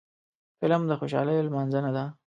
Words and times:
فلم 0.61 0.81
د 0.87 0.91
خوشحالیو 0.99 1.45
لمانځنه 1.47 1.91
ده 1.95 2.03